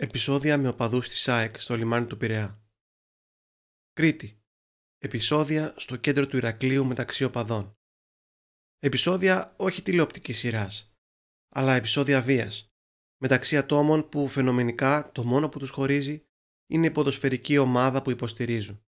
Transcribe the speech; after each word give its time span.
Επισόδια 0.00 0.58
με 0.58 0.68
οπαδούς 0.68 1.08
της 1.08 1.28
ΑΕΚ 1.28 1.60
στο 1.60 1.76
λιμάνι 1.76 2.06
του 2.06 2.16
Πειραιά. 2.16 2.62
Κρήτη. 3.92 4.42
Επισόδια 4.98 5.74
στο 5.76 5.96
κέντρο 5.96 6.26
του 6.26 6.36
Ηρακλείου 6.36 6.86
μεταξύ 6.86 7.24
οπαδών. 7.24 7.76
Επισόδια 8.78 9.54
όχι 9.56 9.82
τηλεοπτικής 9.82 10.38
σειράς, 10.38 10.96
αλλά 11.48 11.74
επεισόδια 11.74 12.22
βίας, 12.22 12.72
μεταξύ 13.22 13.56
ατόμων 13.56 14.08
που 14.08 14.28
φαινομενικά 14.28 15.12
το 15.12 15.24
μόνο 15.24 15.48
που 15.48 15.58
τους 15.58 15.70
χωρίζει 15.70 16.26
είναι 16.66 16.86
η 16.86 16.90
ποδοσφαιρική 16.90 17.58
ομάδα 17.58 18.02
που 18.02 18.10
υποστηρίζουν. 18.10 18.84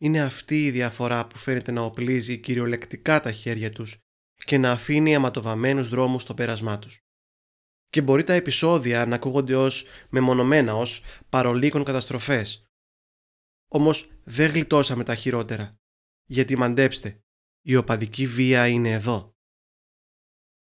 Είναι 0.00 0.20
αυτή 0.20 0.66
η 0.66 0.70
διαφορά 0.70 1.26
που 1.26 1.38
φαίνεται 1.38 1.72
να 1.72 1.80
οπλίζει 1.80 2.38
κυριολεκτικά 2.38 3.20
τα 3.20 3.32
χέρια 3.32 3.70
τους 3.70 3.98
και 4.34 4.58
να 4.58 4.70
αφήνει 4.70 5.12
αιματοβαμένους 5.12 5.88
δρόμους 5.88 6.22
στο 6.22 6.34
πέρασμά 6.34 6.78
τους 6.78 7.07
και 7.88 8.02
μπορεί 8.02 8.24
τα 8.24 8.32
επεισόδια 8.32 9.06
να 9.06 9.14
ακούγονται 9.14 9.56
ως 9.56 9.86
μεμονωμένα, 10.08 10.74
ως 10.74 11.02
παρολίκων 11.28 11.84
καταστροφές. 11.84 12.66
Όμως 13.70 14.10
δεν 14.24 14.50
γλιτώσαμε 14.50 15.04
τα 15.04 15.14
χειρότερα, 15.14 15.74
γιατί 16.24 16.56
μαντέψτε, 16.56 17.20
η 17.60 17.76
οπαδική 17.76 18.26
βία 18.26 18.68
είναι 18.68 18.92
εδώ. 18.92 19.32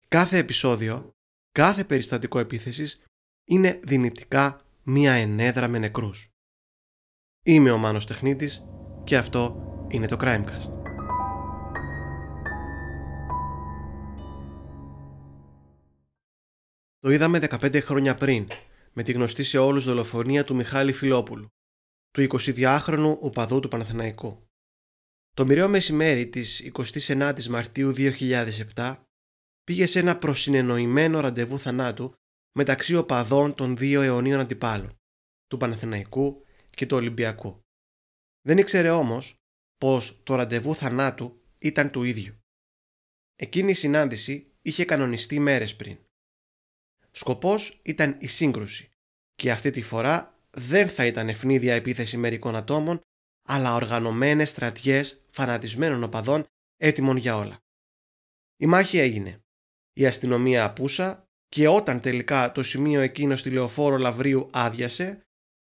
Κάθε 0.08 0.38
επεισόδιο, 0.38 1.10
κάθε 1.52 1.84
περιστατικό 1.84 2.38
επίθεσης 2.38 3.04
είναι 3.44 3.80
δυνητικά 3.84 4.60
μία 4.82 5.12
ενέδρα 5.12 5.68
με 5.68 5.78
νεκρούς. 5.78 6.28
Είμαι 7.44 7.70
ο 7.70 7.78
Μάνος 7.78 8.06
Τεχνίτης 8.06 8.64
και 9.04 9.16
αυτό 9.16 9.56
είναι 9.88 10.06
το 10.06 10.16
Crimecast. 10.20 10.79
Το 17.00 17.10
είδαμε 17.10 17.38
15 17.42 17.82
χρόνια 17.82 18.14
πριν, 18.14 18.48
με 18.92 19.02
τη 19.02 19.12
γνωστή 19.12 19.42
σε 19.42 19.58
όλους 19.58 19.84
δολοφονία 19.84 20.44
του 20.44 20.54
Μιχάλη 20.54 20.92
Φιλόπουλου, 20.92 21.48
του 22.10 22.26
22χρονου 22.30 23.16
οπαδού 23.20 23.60
του 23.60 23.68
Παναθηναϊκού. 23.68 24.46
Το 25.36 25.46
μοιραίο 25.46 25.68
μεσημέρι 25.68 26.28
της 26.28 26.70
29ης 26.72 27.46
Μαρτίου 27.46 27.92
2007 28.74 28.96
πήγε 29.64 29.86
σε 29.86 29.98
ένα 29.98 30.18
προσυνεννοημένο 30.18 31.20
ραντεβού 31.20 31.58
θανάτου 31.58 32.14
μεταξύ 32.58 32.94
οπαδών 32.94 33.54
των 33.54 33.76
δύο 33.76 34.00
αιωνίων 34.02 34.40
αντιπάλων, 34.40 34.96
του 35.46 35.56
Παναθηναϊκού 35.56 36.44
και 36.70 36.86
του 36.86 36.96
Ολυμπιακού. 36.96 37.60
Δεν 38.46 38.58
ήξερε 38.58 38.90
όμως 38.90 39.34
πως 39.76 40.20
το 40.22 40.34
ραντεβού 40.34 40.74
θανάτου 40.74 41.40
ήταν 41.58 41.90
του 41.90 42.02
ίδιου. 42.02 42.34
Εκείνη 43.36 43.70
η 43.70 43.74
συνάντηση 43.74 44.52
είχε 44.62 44.84
κανονιστεί 44.84 45.38
μέρες 45.38 45.76
πριν. 45.76 45.98
Σκοπός 47.10 47.80
ήταν 47.82 48.16
η 48.20 48.26
σύγκρουση 48.26 48.90
και 49.34 49.50
αυτή 49.50 49.70
τη 49.70 49.82
φορά 49.82 50.38
δεν 50.50 50.88
θα 50.88 51.06
ήταν 51.06 51.28
ευνίδια 51.28 51.74
επίθεση 51.74 52.16
μερικών 52.16 52.56
ατόμων 52.56 53.00
αλλά 53.48 53.74
οργανωμένες 53.74 54.48
στρατιές 54.48 55.24
φανατισμένων 55.30 56.02
οπαδών 56.02 56.46
έτοιμων 56.76 57.16
για 57.16 57.36
όλα. 57.36 57.58
Η 58.56 58.66
μάχη 58.66 58.98
έγινε. 58.98 59.40
Η 59.92 60.06
αστυνομία 60.06 60.64
απούσα 60.64 61.24
και 61.48 61.68
όταν 61.68 62.00
τελικά 62.00 62.52
το 62.52 62.62
σημείο 62.62 63.00
εκείνο 63.00 63.36
στη 63.36 63.50
λεωφόρο 63.50 63.96
Λαβρίου 63.96 64.48
άδειασε, 64.52 65.22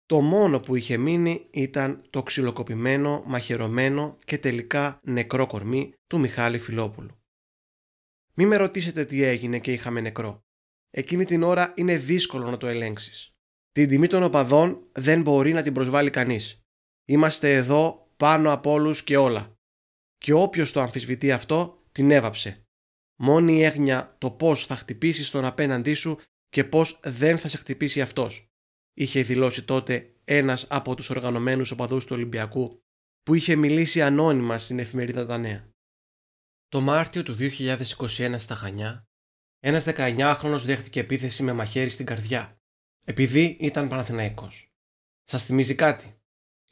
το 0.07 0.21
μόνο 0.21 0.61
που 0.61 0.75
είχε 0.77 0.97
μείνει 0.97 1.47
ήταν 1.51 2.07
το 2.11 2.23
ξυλοκοπημένο, 2.23 3.23
μαχαιρωμένο 3.27 4.19
και 4.25 4.39
τελικά 4.39 5.01
νεκρό 5.03 5.47
κορμί 5.47 5.95
του 6.07 6.21
Μιχάλη 6.21 6.59
Φιλόπουλου. 6.59 7.17
Μη 8.35 8.47
με 8.47 8.57
ρωτήσετε 8.57 9.05
τι 9.05 9.23
έγινε 9.23 9.59
και 9.59 9.73
είχαμε 9.73 10.01
νεκρό 10.01 10.43
εκείνη 10.91 11.25
την 11.25 11.43
ώρα 11.43 11.73
είναι 11.77 11.97
δύσκολο 11.97 12.51
να 12.51 12.57
το 12.57 12.67
ελέγξεις. 12.67 13.33
Την 13.73 13.89
τιμή 13.89 14.07
των 14.07 14.23
οπαδών 14.23 14.89
δεν 14.93 15.23
μπορεί 15.23 15.53
να 15.53 15.63
την 15.63 15.73
προσβάλλει 15.73 16.11
κανείς. 16.11 16.61
Είμαστε 17.05 17.55
εδώ 17.55 18.13
πάνω 18.17 18.53
από 18.53 18.71
όλους 18.71 19.05
και 19.05 19.17
όλα. 19.17 19.53
Και 20.19 20.33
όποιος 20.33 20.73
το 20.73 20.81
αμφισβητεί 20.81 21.33
αυτό, 21.33 21.83
την 21.93 22.11
έβαψε. 22.11 22.63
Μόνη 23.21 23.63
έγνοια 23.65 24.17
το 24.19 24.31
πώς 24.31 24.67
θα 24.67 24.77
χτυπήσεις 24.77 25.31
τον 25.31 25.45
απέναντί 25.45 25.95
σου 25.95 26.19
και 26.49 26.65
πώς 26.65 27.01
δεν 27.03 27.39
θα 27.39 27.49
σε 27.49 27.57
χτυπήσει 27.57 28.01
αυτός. 28.01 28.47
Είχε 28.95 29.23
δηλώσει 29.23 29.65
τότε 29.65 30.15
ένας 30.25 30.67
από 30.69 30.95
τους 30.95 31.11
οργανωμένους 31.11 31.71
οπαδούς 31.71 32.05
του 32.05 32.15
Ολυμπιακού 32.15 32.83
που 33.23 33.35
είχε 33.35 33.57
μιλήσει 33.57 34.03
ανώνυμα 34.03 34.59
στην 34.59 34.79
εφημερίδα 34.79 35.27
Τα 35.27 35.39
Νέα. 35.39 35.69
Το 36.69 36.81
Μάρτιο 36.81 37.23
του 37.23 37.37
2021 37.39 38.35
στα 38.39 38.55
Χανιά, 38.55 39.08
ένας 39.61 39.85
19χρονο 39.87 40.59
δέχτηκε 40.59 41.01
επίθεση 41.01 41.43
με 41.43 41.53
μαχαίρι 41.53 41.91
στην 41.91 42.07
καρδιά, 42.07 42.61
επειδή 43.05 43.57
ήταν 43.61 43.89
Παναθηναϊκός. 43.89 44.73
Σας 45.25 45.45
θυμίζει 45.45 45.75
κάτι; 45.75 46.19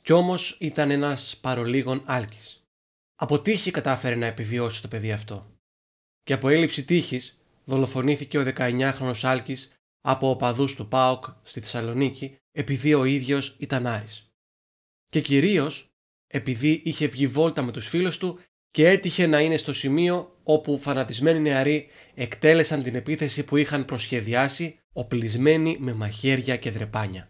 Κι 0.03 0.13
όμως 0.13 0.57
ήταν 0.61 0.91
ένας 0.91 1.37
παρολίγων 1.37 2.03
άλκης. 2.05 2.67
Από 3.15 3.41
τύχη 3.41 3.71
κατάφερε 3.71 4.15
να 4.15 4.27
επιβιώσει 4.27 4.83
το 4.83 4.89
παιδί 4.89 5.13
αυτό. 5.13 5.51
Και 6.23 6.33
από 6.33 6.49
έλλειψη 6.49 6.85
τύχης 6.85 7.41
δολοφονήθηκε 7.65 8.39
ο 8.39 8.53
19χρονο 8.57 9.15
Άλκης 9.23 9.73
από 10.01 10.31
οπαδούς 10.31 10.75
του 10.75 10.89
ΠΑΟΚ 10.89 11.25
στη 11.43 11.61
Θεσσαλονίκη 11.61 12.39
επειδή 12.53 12.95
ο 12.95 13.05
ίδιος 13.05 13.57
ήταν 13.59 13.87
Άρης. 13.87 14.31
Και 15.07 15.21
κυρίως 15.21 15.89
επειδή 16.27 16.81
είχε 16.85 17.07
βγει 17.07 17.27
βόλτα 17.27 17.63
με 17.63 17.73
τους 17.73 17.89
φίλους 17.89 18.19
του 18.19 18.41
και 18.77 18.89
έτυχε 18.89 19.27
να 19.27 19.41
είναι 19.41 19.57
στο 19.57 19.73
σημείο 19.73 20.37
όπου 20.43 20.79
φανατισμένοι 20.79 21.41
νεαροί 21.41 21.89
εκτέλεσαν 22.15 22.83
την 22.83 22.95
επίθεση 22.95 23.45
που 23.45 23.57
είχαν 23.57 23.85
προσχεδιάσει 23.85 24.79
οπλισμένοι 24.93 25.77
με 25.81 25.93
μαχαίρια 25.93 26.57
και 26.57 26.71
δρεπάνια. 26.71 27.29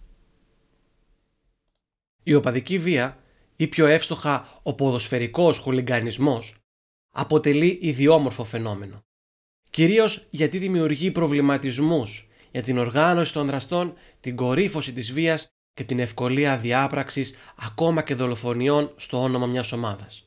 Η 2.23 2.35
οπαδική 2.35 2.79
βία 2.79 3.23
ή 3.57 3.67
πιο 3.67 3.87
εύστοχα 3.87 4.61
ο 4.63 4.75
ποδοσφαιρικός 4.75 5.59
χουλιγκανισμός 5.59 6.57
αποτελεί 7.15 7.79
ιδιόμορφο 7.83 8.45
φαινόμενο. 8.45 9.01
Κυρίως 9.71 10.27
γιατί 10.31 10.59
δημιουργεί 10.59 11.11
προβληματισμούς 11.11 12.29
για 12.51 12.63
την 12.63 12.79
οργάνωση 12.79 13.33
των 13.33 13.47
δραστών, 13.47 13.95
την 14.21 14.37
κορύφωση 14.37 14.93
της 14.93 15.13
βίας 15.13 15.47
και 15.73 15.85
την 15.85 15.99
ευκολία 15.99 16.57
διάπραξης 16.57 17.35
ακόμα 17.59 18.03
και 18.03 18.15
δολοφονιών 18.15 18.93
στο 18.97 19.23
όνομα 19.23 19.47
μιας 19.47 19.73
ομάδας. 19.73 20.26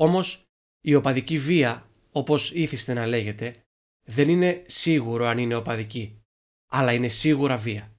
Όμως 0.00 0.42
η 0.80 0.94
οπαδική 0.94 1.38
βία, 1.38 1.90
όπως 2.12 2.52
ήθιστε 2.52 2.94
να 2.94 3.06
λέγεται, 3.06 3.62
δεν 4.06 4.28
είναι 4.28 4.62
σίγουρο 4.66 5.26
αν 5.26 5.38
είναι 5.38 5.54
οπαδική, 5.54 6.22
αλλά 6.70 6.92
είναι 6.92 7.08
σίγουρα 7.08 7.56
βία. 7.56 7.96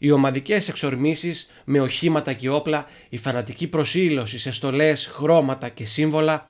Οι 0.00 0.10
ομαδικές 0.10 0.68
εξορμήσεις 0.68 1.48
με 1.64 1.80
οχήματα 1.80 2.32
και 2.32 2.48
όπλα, 2.48 2.86
η 3.08 3.16
φανατική 3.16 3.68
προσήλωση 3.68 4.38
σε 4.38 4.50
στολές, 4.50 5.06
χρώματα 5.06 5.68
και 5.68 5.84
σύμβολα 5.84 6.46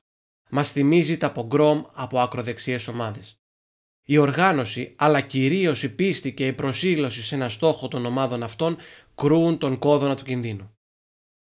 μας 0.51 0.73
θυμίζει 0.73 1.17
τα 1.17 1.33
πογκρόμ 1.33 1.83
από 1.93 2.21
ακροδεξιές 2.21 2.89
ομάδες. 2.89 3.35
Η 4.07 4.17
οργάνωση, 4.17 4.95
αλλά 4.99 5.21
κυρίως 5.21 5.83
η 5.83 5.95
πίστη 5.95 6.35
και 6.35 6.47
η 6.47 6.53
προσήλωση 6.53 7.23
σε 7.23 7.35
ένα 7.35 7.49
στόχο 7.49 7.89
των 7.89 8.07
ομάδων 8.07 8.43
αυτών 8.43 8.77
κρούν 9.15 9.59
τον 9.59 9.79
κόδωνα 9.79 10.17
του 10.17 10.25
κινδύνου. 10.25 10.77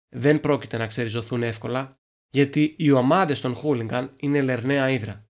Δεν 0.10 0.39
πρόκειται 0.39 0.77
να 0.77 0.88
ξεριζωθούν 0.88 1.44
εύκολα, 1.44 1.99
γιατί 2.30 2.76
οι 2.78 2.92
ομάδες 2.92 3.42
των 3.42 3.56
χούλιγκαν 3.56 4.14
είναι 4.16 4.42
λερναία 4.42 4.90
ύδρα, 4.90 5.26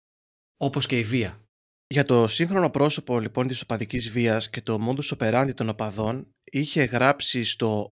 όπως 0.57 0.85
και 0.85 0.99
η 0.99 1.03
βία. 1.03 1.43
Για 1.87 2.03
το 2.03 2.27
σύγχρονο 2.27 2.69
πρόσωπο 2.69 3.19
λοιπόν 3.19 3.47
της 3.47 3.61
οπαδικής 3.61 4.09
βίας 4.09 4.49
και 4.49 4.61
το 4.61 4.77
modus 4.87 5.17
operandi 5.17 5.51
των 5.55 5.69
οπαδών 5.69 6.31
είχε 6.51 6.83
γράψει 6.83 7.43
στο 7.43 7.87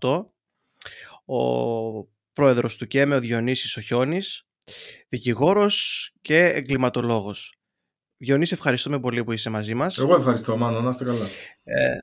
2018 0.00 0.26
ο 1.24 2.04
πρόεδρος 2.32 2.76
του 2.76 2.86
ΚΕΜΕ, 2.86 3.14
ο 3.14 3.20
Διονύσης 3.20 3.76
Οχιώνης, 3.76 4.42
δικηγόρος 5.08 6.10
και 6.22 6.44
εγκληματολόγος. 6.44 7.54
Διονύση, 8.16 8.54
ευχαριστούμε 8.54 9.00
πολύ 9.00 9.24
που 9.24 9.32
είσαι 9.32 9.50
μαζί 9.50 9.74
μας. 9.74 9.98
Εγώ 9.98 10.14
ευχαριστώ, 10.14 10.56
Μάνο, 10.56 10.80
να 10.80 10.90
είστε 10.90 11.04
καλά. 11.04 11.26
Ε, 11.62 11.98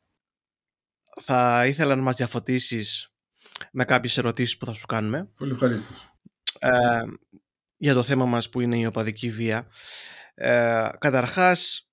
θα 1.21 1.67
ήθελα 1.67 1.95
να 1.95 2.01
μας 2.01 2.15
διαφωτίσεις 2.15 3.12
με 3.71 3.85
κάποιες 3.85 4.17
ερωτήσεις 4.17 4.57
που 4.57 4.65
θα 4.65 4.73
σου 4.73 4.85
κάνουμε. 4.85 5.29
Πολύ 5.37 5.51
ευχαριστώ. 5.51 5.93
Ε, 6.59 6.69
για 7.77 7.93
το 7.93 8.03
θέμα 8.03 8.25
μας 8.25 8.49
που 8.49 8.61
είναι 8.61 8.77
η 8.77 8.85
οπαδική 8.85 9.29
βία. 9.29 9.67
Ε, 10.35 10.89
καταρχάς, 10.99 11.89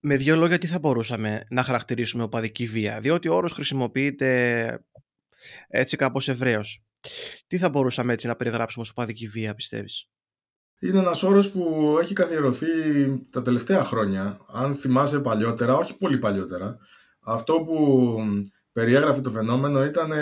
με 0.00 0.16
δύο 0.16 0.36
λόγια 0.36 0.58
τι 0.58 0.66
θα 0.66 0.78
μπορούσαμε 0.78 1.44
να 1.50 1.62
χαρακτηρίσουμε 1.62 2.22
οπαδική 2.22 2.66
βία, 2.66 3.00
διότι 3.00 3.28
ο 3.28 3.34
όρος 3.34 3.52
χρησιμοποιείται 3.52 4.84
έτσι 5.68 5.96
κάπως 5.96 6.28
ευρέως. 6.28 6.82
Τι 7.46 7.58
θα 7.58 7.68
μπορούσαμε 7.68 8.12
έτσι 8.12 8.26
να 8.26 8.36
περιγράψουμε 8.36 8.84
ως 8.84 8.90
οπαδική 8.90 9.26
βία, 9.26 9.54
πιστεύεις; 9.54 10.10
Είναι 10.80 10.98
ένας 10.98 11.22
όρος 11.22 11.50
που 11.50 11.96
έχει 12.00 12.14
καθιερωθεί 12.14 12.66
τα 13.30 13.42
τελευταία 13.42 13.84
χρόνια. 13.84 14.38
Αν 14.52 14.74
θυμάσαι 14.74 15.20
παλιότερα, 15.20 15.74
όχι 15.74 15.96
πολύ 15.96 16.18
παλιότερα, 16.18 16.78
αυτό 17.20 17.54
που 17.60 18.16
περιέγραφε 18.72 19.20
το 19.20 19.30
φαινόμενο 19.30 19.84
ήταν 19.84 20.12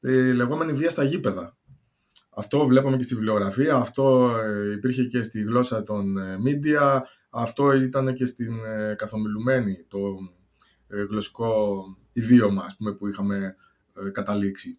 τη 0.00 0.32
λεγόμενη 0.32 0.72
βία 0.72 0.90
στα 0.90 1.04
γήπεδα. 1.04 1.56
Αυτό 2.30 2.66
βλέπαμε 2.66 2.96
και 2.96 3.02
στη 3.02 3.14
βιβλιογραφία, 3.14 3.74
αυτό 3.74 4.36
ε, 4.36 4.72
υπήρχε 4.72 5.04
και 5.04 5.22
στη 5.22 5.42
γλώσσα 5.42 5.82
των 5.82 6.18
ε, 6.18 6.36
media, 6.44 7.00
αυτό 7.30 7.72
ήταν 7.72 8.14
και 8.14 8.26
στην 8.26 8.64
ε, 8.64 8.94
καθομιλουμένη, 8.94 9.84
το 9.88 9.98
γλωσσικό 11.10 11.82
ιδίωμα 12.12 12.66
που 12.98 13.08
είχαμε 13.08 13.54
καταλήξει. 14.12 14.78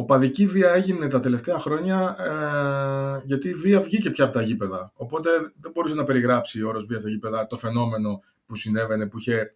Οπαδική 0.00 0.46
βία 0.46 0.70
έγινε 0.70 1.08
τα 1.08 1.20
τελευταία 1.20 1.58
χρόνια 1.58 2.16
ε, 2.18 3.22
γιατί 3.26 3.48
η 3.48 3.54
βία 3.54 3.80
βγήκε 3.80 4.10
πια 4.10 4.24
από 4.24 4.32
τα 4.32 4.42
γήπεδα. 4.42 4.92
Οπότε 4.94 5.30
δεν 5.60 5.70
μπορούσε 5.72 5.94
να 5.94 6.04
περιγράψει 6.04 6.62
ο 6.62 6.68
όρος 6.68 6.84
βία 6.84 6.98
στα 6.98 7.08
γήπεδα 7.08 7.46
το 7.46 7.56
φαινόμενο 7.56 8.22
που 8.46 8.56
συνέβαινε, 8.56 9.08
που 9.08 9.18
είχε 9.18 9.36
ε, 9.36 9.54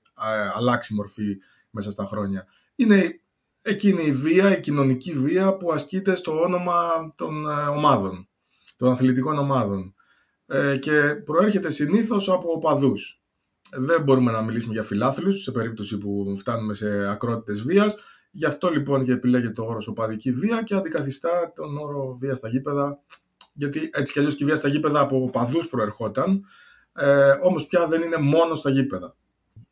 αλλάξει 0.55 0.95
μορφή 0.95 1.37
μέσα 1.71 1.91
στα 1.91 2.05
χρόνια. 2.05 2.47
Είναι 2.75 3.21
εκείνη 3.63 4.03
η 4.03 4.13
βία, 4.13 4.57
η 4.57 4.61
κοινωνική 4.61 5.13
βία 5.13 5.57
που 5.57 5.73
ασκείται 5.73 6.15
στο 6.15 6.41
όνομα 6.41 7.13
των 7.17 7.47
ε, 7.51 7.69
ομάδων, 7.69 8.29
των 8.77 8.91
αθλητικών 8.91 9.39
ομάδων 9.39 9.95
ε, 10.47 10.77
και 10.77 11.01
προέρχεται 11.25 11.71
συνήθως 11.71 12.29
από 12.29 12.53
οπαδούς. 12.53 13.23
Δεν 13.77 14.03
μπορούμε 14.03 14.33
να 14.33 14.43
μιλήσουμε 14.43 14.73
για 14.73 14.83
φιλάθλους 14.83 15.43
σε 15.43 15.53
περίπτωση 15.53 15.99
που 15.99 16.35
φτάνουμε 16.39 16.75
σε 16.75 17.09
ακρότητες 17.09 17.63
βίας, 17.63 17.97
Γι' 18.35 18.47
αυτό 18.47 18.69
λοιπόν 18.69 19.05
και 19.05 19.13
επιλέγεται 19.13 19.53
το 19.53 19.65
όρος 19.65 19.89
οπαδική 19.89 20.33
βία 20.33 20.63
και 20.63 20.75
αντικαθιστά 20.75 21.53
τον 21.55 21.79
όρο 21.79 22.17
βία 22.21 22.35
στα 22.35 22.49
γήπεδα. 22.49 23.01
Γιατί 23.53 23.91
έτσι 23.93 24.13
κι 24.13 24.19
αλλιώς 24.19 24.35
και 24.35 24.45
η 24.45 24.47
βία 24.47 24.57
στα 24.57 24.69
γήπεδα 24.69 25.01
από 25.01 25.23
οπαδούς 25.23 25.69
προερχόταν. 25.69 26.45
Ε, 26.93 27.31
Όμως 27.43 27.67
πια 27.67 27.87
δεν 27.87 28.03
είναι 28.03 28.17
μόνο 28.17 28.55
στα 28.55 28.71
γήπεδα. 28.71 29.17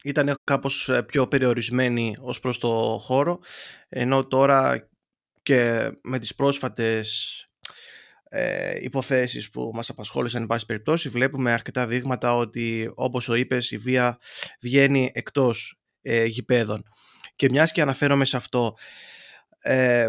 Ήταν 0.05 0.35
κάπως 0.45 0.89
ε, 0.89 1.03
πιο 1.03 1.29
περιορισμένη 1.29 2.17
ως 2.21 2.41
προς 2.41 2.59
το 2.59 2.99
χώρο, 3.03 3.39
ενώ 3.89 4.27
τώρα 4.27 4.89
και 5.43 5.91
με 6.03 6.19
τις 6.19 6.35
πρόσφατες 6.35 7.45
ε, 8.33 8.79
υποθέσεις 8.81 9.51
που 9.51 9.71
μας 9.75 9.89
απασχόλησαν 9.89 10.41
εν 10.41 10.47
πάση 10.47 10.67
περιπτώσει 10.67 11.09
βλέπουμε 11.09 11.53
αρκετά 11.53 11.87
δείγματα 11.87 12.37
ότι 12.37 12.91
όπως 12.95 13.29
ο 13.29 13.35
είπες 13.35 13.71
η 13.71 13.79
βία 13.79 14.19
βγαίνει 14.61 15.11
εκτός 15.15 15.81
ε, 16.03 16.25
γηπέδων. 16.25 16.83
Και 17.37 17.49
μιας 17.51 17.73
και 17.73 17.83
αναφέρομαι 17.83 18.25
σε 18.25 18.37
αυτό, 18.37 18.77
ε, 19.59 20.09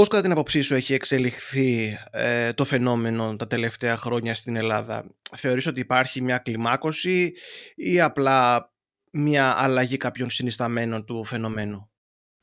πώς 0.00 0.08
κατά 0.08 0.22
την 0.22 0.30
αποψή 0.30 0.60
σου 0.62 0.74
έχει 0.74 0.94
εξελιχθεί 0.94 1.98
ε, 2.10 2.52
το 2.52 2.64
φαινόμενο 2.64 3.36
τα 3.36 3.46
τελευταία 3.46 3.96
χρόνια 3.96 4.34
στην 4.34 4.56
Ελλάδα; 4.56 5.04
Θεωρείς 5.36 5.66
ότι 5.66 5.80
υπάρχει 5.80 6.22
μια 6.22 6.38
κλιμάκωση 6.38 7.32
ή 7.74 8.00
απλά 8.00 8.70
μια 9.12 9.54
αλλαγή 9.56 9.96
κάποιων 9.96 10.30
συνισταμένων 10.30 11.04
του 11.04 11.24
φαινομένου; 11.24 11.90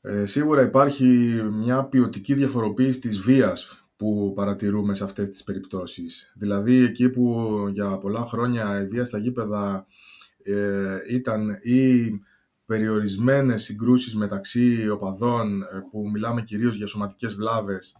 Ε, 0.00 0.24
σίγουρα 0.24 0.62
υπάρχει 0.62 1.04
μια 1.52 1.84
ποιοτική 1.84 2.34
διαφοροποίηση 2.34 3.00
της 3.00 3.18
βίας 3.18 3.88
που 3.96 4.32
παρατηρούμε 4.34 4.94
σε 4.94 5.04
αυτές 5.04 5.28
τις 5.28 5.44
περιπτώσεις. 5.44 6.32
Δηλαδή 6.36 6.76
εκεί 6.76 7.08
που 7.08 7.48
για 7.72 7.98
πολλά 7.98 8.24
χρόνια 8.24 8.80
η 8.80 8.86
βία 8.86 9.04
στα 9.04 9.18
γήπεδα 9.18 9.86
ε, 10.42 10.96
ήταν 11.08 11.58
ή 11.62 12.10
περιορισμένες 12.68 13.62
συγκρούσεις 13.62 14.16
μεταξύ 14.16 14.88
οπαδών 14.88 15.62
ε, 15.62 15.66
που 15.90 16.10
μιλάμε 16.10 16.42
κυρίως 16.42 16.76
για 16.76 16.86
σωματικές 16.86 17.34
βλάβες 17.34 17.96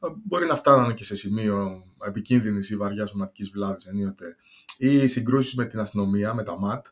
ε, 0.00 0.06
μπορεί 0.24 0.46
να 0.46 0.54
φτάνανε 0.54 0.94
και 0.94 1.04
σε 1.04 1.16
σημείο 1.16 1.84
επικίνδυνης 2.06 2.70
ή 2.70 2.76
βαριά 2.76 3.06
σωματικής 3.06 3.50
βλάβης 3.50 3.86
ενίοτε. 3.86 4.36
Ή 4.78 5.06
συγκρούσεις 5.06 5.54
με 5.54 5.64
την 5.64 5.78
αστυνομία, 5.78 6.34
με 6.34 6.42
τα 6.42 6.58
ΜΑΤ. 6.58 6.86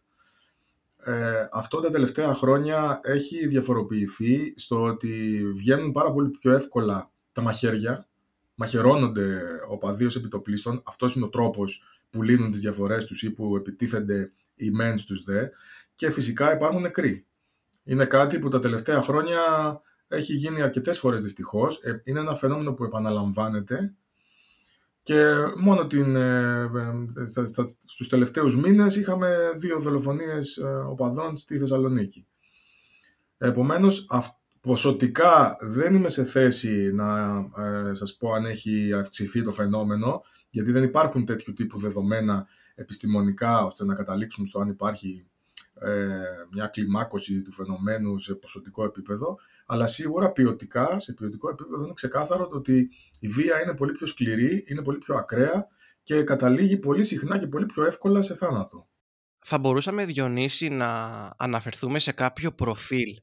Ε, 1.05 1.49
αυτό 1.53 1.81
τα 1.81 1.89
τελευταία 1.89 2.35
χρόνια 2.35 3.01
έχει 3.03 3.47
διαφοροποιηθεί 3.47 4.55
στο 4.57 4.83
ότι 4.83 5.43
βγαίνουν 5.57 5.93
πάρα 5.93 6.13
πολύ 6.13 6.31
πιο 6.31 6.53
εύκολα 6.53 7.11
τα 7.33 7.43
μαχαίρια, 7.43 8.07
μαχαιρώνονται 8.55 9.41
οπαδοί 9.69 10.05
ως 10.05 10.17
επιτοπλίστων, 10.17 10.83
αυτός 10.87 11.15
είναι 11.15 11.25
ο 11.25 11.29
τρόπος 11.29 11.83
που 12.11 12.23
λύνουν 12.23 12.51
τις 12.51 12.61
διαφορές 12.61 13.05
τους 13.05 13.23
ή 13.23 13.31
που 13.31 13.57
επιτίθενται 13.57 14.29
οι 14.55 14.71
μεν 14.71 14.99
στους 14.99 15.25
δε 15.25 15.49
και 16.01 16.11
φυσικά 16.11 16.55
υπάρχουν 16.55 16.81
νεκροί. 16.81 17.27
Είναι 17.85 18.05
κάτι 18.05 18.39
που 18.39 18.49
τα 18.49 18.59
τελευταία 18.59 19.03
χρόνια 19.03 19.41
έχει 20.09 20.35
γίνει 20.35 20.63
αρκετές 20.63 20.99
φορές 20.99 21.23
δυστυχώς. 21.23 21.81
Ε, 21.83 22.01
είναι 22.05 22.21
ένα 22.21 22.35
φαινόμενο 22.35 22.73
που 22.73 22.85
επαναλαμβάνεται 22.85 23.95
και 25.03 25.33
μόνο 25.57 25.87
την, 25.87 26.17
ε, 26.17 26.61
ε, 27.17 27.45
στους 27.87 28.09
τελευταίους 28.09 28.57
μήνες 28.57 28.97
είχαμε 28.97 29.53
δύο 29.57 29.81
δολοφονίες 29.81 30.61
οπαδών 30.89 31.37
στη 31.37 31.59
Θεσσαλονίκη. 31.59 32.27
Επομένως, 33.39 34.07
ποσοτικά 34.61 35.57
δεν 35.61 35.95
είμαι 35.95 36.09
σε 36.09 36.25
θέση 36.25 36.93
να 36.93 37.43
σας 37.93 38.17
πω 38.17 38.33
αν 38.33 38.45
έχει 38.45 38.93
αυξηθεί 38.93 39.43
το 39.43 39.53
φαινόμενο, 39.53 40.23
γιατί 40.51 40.73
δεν 40.73 40.83
υπάρχουν 40.83 41.25
τέτοιου 41.25 41.53
τύπου 41.53 41.81
δεδομένα 41.81 42.47
επιστημονικά 42.75 43.65
ώστε 43.65 43.85
να 43.85 43.95
καταλήξουμε 43.95 44.47
στο 44.47 44.61
αν 44.61 44.69
υπάρχει 44.69 45.25
ε, 45.25 45.40
μια 46.53 46.67
κλιμάκωση 46.67 47.43
του 47.43 47.53
φαινομένου 47.53 48.19
σε 48.19 48.35
ποσοτικό 48.35 48.85
επίπεδο, 48.85 49.39
αλλά 49.67 49.87
σίγουρα 49.87 50.33
ποιοτικά, 50.33 50.99
σε 50.99 51.13
ποιοτικό 51.13 51.51
επίπεδο 51.51 51.85
είναι 51.85 51.93
ξεκάθαρο 51.95 52.49
το 52.49 52.57
ότι 52.57 52.91
η 53.19 53.29
βία 53.29 53.63
είναι 53.63 53.75
πολύ 53.75 53.93
πιο 53.93 54.07
σκληρή, 54.07 54.65
είναι 54.67 54.83
πολύ 54.83 54.99
πιο 54.99 55.15
ακραία 55.15 55.67
και 56.03 56.23
καταλήγει 56.23 56.77
πολύ 56.77 57.05
συχνά 57.05 57.39
και 57.39 57.47
πολύ 57.47 57.67
πιο 57.67 57.85
εύκολα 57.85 58.23
σε 58.23 58.35
θάνατο. 58.35 58.89
Θα 59.45 59.59
μπορούσαμε, 59.59 60.05
Διονύση, 60.05 60.69
να 60.69 61.31
αναφερθούμε 61.37 61.99
σε 61.99 62.13
κάποιο 62.13 62.53
προφίλ 62.53 63.17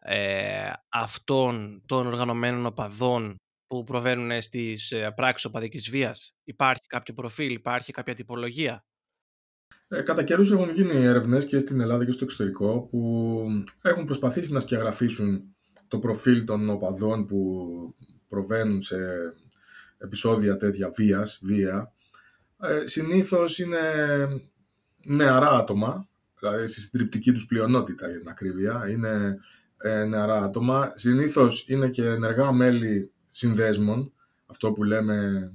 ε, 0.00 0.70
αυτών 0.88 1.82
των 1.86 2.06
οργανωμένων 2.06 2.66
οπαδών 2.66 3.36
που 3.66 3.84
προβαίνουν 3.84 4.42
στις 4.42 4.90
ε, 4.90 5.10
πράξεις 5.10 5.44
οπαδικής 5.44 5.90
βίας; 5.90 6.34
Υπάρχει 6.44 6.86
κάποιο 6.86 7.14
προφίλ, 7.14 7.52
υπάρχει 7.52 7.92
κάποια 7.92 8.14
τυπολογία; 8.14 8.84
Ε, 9.92 10.00
κατά 10.00 10.22
καιρούς 10.22 10.50
έχουν 10.50 10.70
γίνει 10.70 11.04
έρευνες 11.04 11.46
και 11.46 11.58
στην 11.58 11.80
Ελλάδα 11.80 12.04
και 12.04 12.10
στο 12.10 12.24
εξωτερικό 12.24 12.88
που 12.90 13.44
έχουν 13.82 14.04
προσπαθήσει 14.04 14.52
να 14.52 14.60
σκιαγραφίσουν 14.60 15.42
το 15.88 15.98
προφίλ 15.98 16.44
των 16.44 16.70
οπαδών 16.70 17.26
που 17.26 17.66
προβαίνουν 18.28 18.82
σε 18.82 18.96
επεισόδια 19.98 20.56
τέτοια 20.56 20.90
βίας, 20.90 21.38
βία. 21.42 21.92
Ε, 22.60 22.86
συνήθως 22.86 23.58
είναι 23.58 23.78
νεαρά 25.06 25.50
άτομα, 25.50 26.08
δηλαδή 26.40 26.66
στη 26.66 26.80
συντριπτική 26.80 27.32
τους 27.32 27.46
πλειονότητα 27.46 28.08
για 28.08 28.18
την 28.18 28.28
ακρίβεια, 28.28 28.88
είναι 28.90 29.38
ε, 29.76 30.04
νεαρά 30.04 30.42
άτομα. 30.42 30.92
Συνήθως 30.94 31.64
είναι 31.68 31.88
και 31.88 32.04
ενεργά 32.04 32.52
μέλη 32.52 33.12
συνδέσμων, 33.30 34.12
αυτό 34.46 34.72
που 34.72 34.82
λέμε 34.82 35.50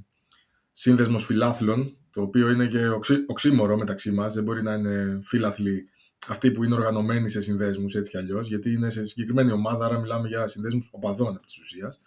σύνδεσμος 0.72 1.26
φιλάθλων, 1.26 1.98
το 2.16 2.22
οποίο 2.22 2.50
είναι 2.50 2.68
και 2.68 2.88
οξύ, 2.88 3.24
οξύμορο 3.28 3.78
μεταξύ 3.78 4.12
μας, 4.12 4.34
δεν 4.34 4.44
μπορεί 4.44 4.64
να 4.64 4.74
είναι 4.74 5.20
φίλαθλοι 5.24 5.90
αυτοί 6.28 6.52
που 6.52 6.64
είναι 6.64 6.74
οργανωμένοι 6.74 7.30
σε 7.30 7.42
συνδέσμους 7.42 7.96
έτσι 7.96 8.12
κι 8.12 8.18
αλλιώς, 8.18 8.48
γιατί 8.48 8.72
είναι 8.72 8.90
σε 8.90 9.06
συγκεκριμένη 9.06 9.52
ομάδα, 9.52 9.86
άρα 9.86 10.00
μιλάμε 10.00 10.28
για 10.28 10.48
συνδέσμους 10.48 10.90
οπαδών 10.92 11.36
από 11.36 11.46
της 11.46 11.58
ουσίας. 11.58 12.02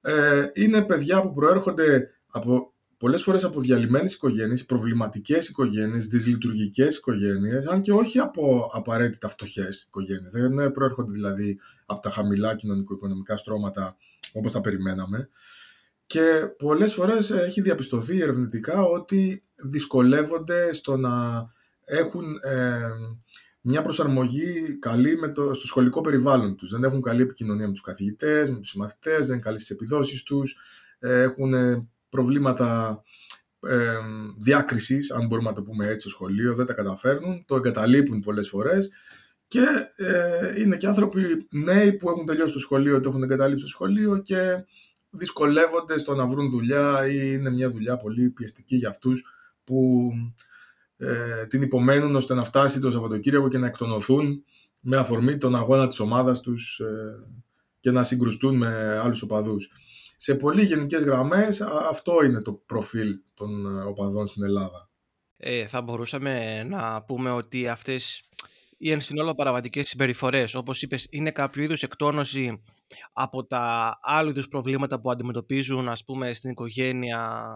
Ε, 0.00 0.46
είναι 0.54 0.82
παιδιά 0.82 1.22
που 1.22 1.32
προέρχονται 1.34 2.10
από, 2.26 2.72
πολλές 2.98 3.22
φορές 3.22 3.44
από 3.44 3.60
διαλυμένες 3.60 4.14
οικογένειες, 4.14 4.64
προβληματικές 4.64 5.48
οικογένειες, 5.48 6.06
δυσλειτουργικές 6.06 6.96
οικογένειες, 6.96 7.66
αν 7.66 7.80
και 7.80 7.92
όχι 7.92 8.18
από 8.18 8.70
απαραίτητα 8.72 9.28
φτωχές 9.28 9.84
οικογένειες. 9.86 10.32
Δεν 10.32 10.70
προέρχονται 10.70 11.12
δηλαδή 11.12 11.58
από 11.86 12.00
τα 12.00 12.10
χαμηλά 12.10 12.56
κοινωνικο-οικονομικά 12.56 13.36
στρώματα 13.36 13.96
όπως 14.32 14.52
τα 14.52 14.60
περιμέναμε. 14.60 15.28
Και 16.06 16.46
πολλές 16.58 16.94
φορές 16.94 17.30
έχει 17.30 17.60
διαπιστωθεί 17.60 18.20
ερευνητικά 18.20 18.82
ότι 18.82 19.44
δυσκολεύονται 19.54 20.72
στο 20.72 20.96
να 20.96 21.46
έχουν 21.84 22.24
ε, 22.42 22.88
μια 23.60 23.82
προσαρμογή 23.82 24.78
καλή 24.78 25.16
με 25.18 25.28
το, 25.28 25.54
στο 25.54 25.66
σχολικό 25.66 26.00
περιβάλλον 26.00 26.56
τους. 26.56 26.70
Δεν 26.70 26.84
έχουν 26.84 27.02
καλή 27.02 27.22
επικοινωνία 27.22 27.66
με 27.66 27.72
τους 27.72 27.80
καθηγητές, 27.80 28.50
με 28.50 28.58
τους 28.58 28.68
συμμαθητές, 28.68 29.26
δεν 29.26 29.34
είναι 29.34 29.44
καλή 29.44 29.58
στις 29.58 29.70
επιδόσεις 29.70 30.22
τους, 30.22 30.56
ε, 30.98 31.20
έχουν 31.22 31.52
προβλήματα 32.08 33.02
ε, 33.60 33.96
διάκρισης, 34.38 35.10
αν 35.10 35.26
μπορούμε 35.26 35.48
να 35.48 35.54
το 35.54 35.62
πούμε 35.62 35.86
έτσι, 35.86 35.98
στο 36.00 36.08
σχολείο, 36.08 36.54
δεν 36.54 36.66
τα 36.66 36.72
καταφέρνουν, 36.72 37.44
το 37.46 37.56
εγκαταλείπουν 37.56 38.20
πολλές 38.20 38.48
φορές 38.48 38.90
και 39.48 39.64
ε, 39.96 40.60
είναι 40.60 40.76
και 40.76 40.86
άνθρωποι 40.86 41.46
νέοι 41.50 41.92
που 41.92 42.10
έχουν 42.10 42.26
τελειώσει 42.26 42.52
το 42.52 42.58
σχολείο, 42.58 43.00
το 43.00 43.08
έχουν 43.08 43.22
εγκαταλείψει 43.22 43.64
το 43.64 43.70
σχολείο 43.70 44.18
και 44.18 44.64
δυσκολεύονται 45.16 45.98
στο 45.98 46.14
να 46.14 46.26
βρουν 46.26 46.50
δουλειά 46.50 47.06
ή 47.06 47.18
είναι 47.22 47.50
μια 47.50 47.70
δουλειά 47.70 47.96
πολύ 47.96 48.30
πιεστική 48.30 48.76
για 48.76 48.88
αυτούς 48.88 49.24
που 49.64 50.10
ε, 50.96 51.46
την 51.46 51.62
υπομένουν 51.62 52.16
ώστε 52.16 52.34
να 52.34 52.44
φτάσει 52.44 52.80
το 52.80 52.90
Σαββατοκύριακο 52.90 53.48
και 53.48 53.58
να 53.58 53.66
εκτονωθούν 53.66 54.44
με 54.80 54.96
αφορμή 54.96 55.38
τον 55.38 55.56
αγώνα 55.56 55.86
της 55.86 56.00
ομάδας 56.00 56.40
τους 56.40 56.78
ε, 56.78 57.26
και 57.80 57.90
να 57.90 58.04
συγκρουστούν 58.04 58.56
με 58.56 58.98
άλλους 58.98 59.22
οπαδούς. 59.22 59.70
Σε 60.16 60.34
πολύ 60.34 60.64
γενικές 60.64 61.02
γραμμές 61.02 61.60
αυτό 61.90 62.24
είναι 62.24 62.42
το 62.42 62.52
προφίλ 62.52 63.18
των 63.34 63.78
ε, 63.78 63.82
οπαδών 63.82 64.26
στην 64.26 64.44
Ελλάδα. 64.44 64.90
Ε, 65.36 65.66
θα 65.66 65.82
μπορούσαμε 65.82 66.64
να 66.64 67.02
πούμε 67.02 67.30
ότι 67.30 67.68
αυτές 67.68 68.22
οι 68.76 68.90
εν 68.90 69.00
συνόλο 69.00 69.34
παραβατικές 69.34 69.88
συμπεριφορές, 69.88 70.54
όπως 70.54 70.82
είπες, 70.82 71.06
είναι 71.10 71.30
κάποιο 71.30 71.62
είδους 71.62 71.82
εκτόνωση 71.82 72.62
από 73.12 73.46
τα 73.46 73.98
άλλου 74.02 74.30
είδους 74.30 74.48
προβλήματα 74.48 75.00
που 75.00 75.10
αντιμετωπίζουν, 75.10 75.88
ας 75.88 76.04
πούμε, 76.04 76.34
στην 76.34 76.50
οικογένεια 76.50 77.50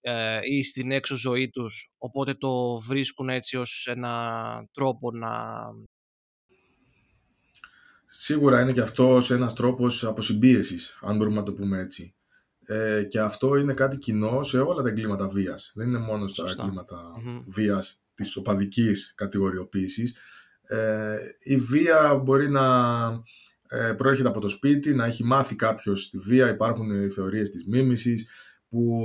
ε, 0.00 0.38
ή 0.42 0.62
στην 0.62 0.90
έξω 0.90 1.16
ζωή 1.16 1.50
τους, 1.50 1.90
οπότε 1.98 2.34
το 2.34 2.80
βρίσκουν 2.80 3.28
έτσι 3.28 3.56
ως 3.56 3.86
ένα 3.90 4.68
τρόπο 4.72 5.10
να... 5.10 5.30
Σίγουρα 8.04 8.60
είναι 8.60 8.72
και 8.72 8.80
αυτό 8.80 9.18
ένας 9.30 9.54
τρόπος 9.54 10.04
αποσυμπίεσης, 10.04 10.98
αν 11.02 11.16
μπορούμε 11.16 11.36
να 11.36 11.42
το 11.42 11.52
πούμε 11.52 11.78
έτσι. 11.78 12.14
Ε, 12.64 13.02
και 13.02 13.20
αυτό 13.20 13.56
είναι 13.56 13.74
κάτι 13.74 13.96
κοινό 13.96 14.42
σε 14.42 14.60
όλα 14.60 14.82
τα 14.82 14.88
εγκλήματα 14.88 15.28
βίας. 15.28 15.72
Δεν 15.74 15.86
είναι 15.86 15.98
μόνο 15.98 16.26
στα 16.26 16.44
εγκλήματα 16.50 17.12
mm-hmm. 17.16 17.42
βίας 17.46 18.02
της 18.18 18.36
οπαδικής 18.36 19.12
κατηγοριοποίησης. 19.16 20.16
Ε, 20.62 21.16
η 21.38 21.56
βία 21.56 22.14
μπορεί 22.14 22.48
να 22.48 22.66
ε, 23.68 23.92
προέρχεται 23.92 24.28
από 24.28 24.40
το 24.40 24.48
σπίτι, 24.48 24.94
να 24.94 25.04
έχει 25.04 25.24
μάθει 25.24 25.56
κάποιος 25.56 26.10
τη 26.10 26.18
βία. 26.18 26.48
Υπάρχουν 26.48 27.02
οι 27.02 27.10
θεωρίες 27.10 27.50
της 27.50 27.66
μίμησης 27.66 28.30
που 28.68 29.02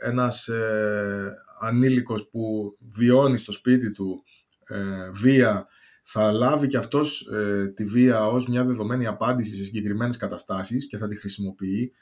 ένας 0.00 0.48
ε, 0.48 1.32
ανήλικος 1.60 2.28
που 2.28 2.76
βιώνει 2.90 3.38
στο 3.38 3.52
σπίτι 3.52 3.90
του 3.90 4.24
ε, 4.66 5.10
βία 5.10 5.66
θα 6.02 6.32
λάβει 6.32 6.66
και 6.66 6.76
αυτός 6.76 7.26
ε, 7.32 7.66
τη 7.66 7.84
βία 7.84 8.26
ως 8.26 8.48
μια 8.48 8.64
δεδομένη 8.64 9.06
απάντηση 9.06 9.56
σε 9.56 9.64
συγκεκριμένες 9.64 10.16
καταστάσεις 10.16 10.86
και 10.86 10.96
θα 10.96 11.08
τη 11.08 11.16
χρησιμοποιεί. 11.16 11.92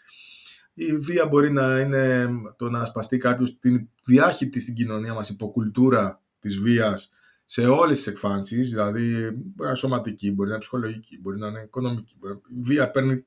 Η 0.74 0.96
βία 0.96 1.26
μπορεί 1.26 1.50
να 1.50 1.80
είναι 1.80 2.28
το 2.56 2.70
να 2.70 2.84
σπαστεί 2.84 3.18
κάποιος 3.18 3.58
την 3.58 3.88
διάχυτη 4.06 4.60
στην 4.60 4.74
κοινωνία 4.74 5.14
μας 5.14 5.28
υποκουλτούρα 5.28 6.22
της 6.46 6.58
βίας 6.58 7.10
σε 7.44 7.66
όλες 7.66 7.96
τις 7.96 8.06
εκφάνσεις, 8.06 8.68
δηλαδή 8.70 9.30
μπορεί 9.30 9.54
να 9.56 9.66
είναι 9.66 9.76
σωματική, 9.76 10.32
μπορεί 10.32 10.48
να 10.48 10.54
είναι 10.54 10.62
ψυχολογική, 10.62 11.20
μπορεί 11.20 11.38
να 11.38 11.46
είναι 11.46 11.62
οικονομική. 11.62 12.16
Η 12.56 12.60
βία 12.60 12.90
παίρνει, 12.90 13.24